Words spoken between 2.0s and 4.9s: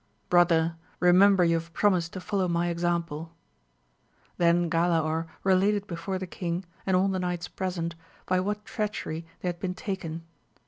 to follow my example! Then